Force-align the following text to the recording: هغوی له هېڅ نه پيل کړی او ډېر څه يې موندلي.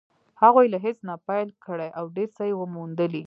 هغوی 0.41 0.65
له 0.73 0.77
هېڅ 0.85 0.97
نه 1.09 1.15
پيل 1.27 1.49
کړی 1.65 1.89
او 1.99 2.05
ډېر 2.15 2.29
څه 2.37 2.43
يې 2.49 2.55
موندلي. 2.75 3.19